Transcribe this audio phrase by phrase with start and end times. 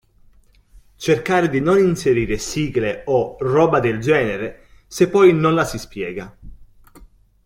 [0.95, 6.35] Cercare di non inserire sigle o roba del genere se poi non la si spiega.